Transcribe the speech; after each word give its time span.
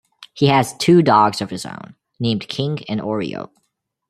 He 0.33 0.47
has 0.47 0.75
two 0.77 1.03
dogs 1.03 1.41
of 1.41 1.51
his 1.51 1.63
own, 1.63 1.93
named 2.19 2.47
King 2.47 2.79
and 2.89 2.99
Oreo. 2.99 3.51